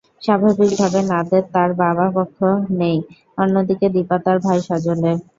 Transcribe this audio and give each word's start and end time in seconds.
স্বাভাবিকভাবে 0.21 0.99
নাদের 1.09 1.43
তার 1.53 1.69
বাবার 1.79 2.09
পক্ষ 2.17 2.37
নেয়, 2.79 2.99
অন্যদিকে 3.37 3.87
দীপা 3.95 4.17
তার 4.25 4.37
ভাই 4.45 4.59
সজলের। 4.67 5.17